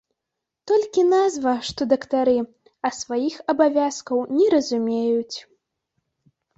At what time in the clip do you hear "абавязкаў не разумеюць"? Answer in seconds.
3.55-5.37